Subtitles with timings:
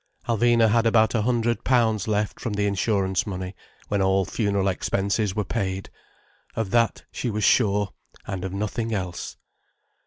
[0.27, 3.55] Alvina had about a hundred pounds left from the insurance money,
[3.87, 5.91] when all funeral expenses were paid.
[6.55, 7.89] Of that she was sure,
[8.25, 9.37] and of nothing else.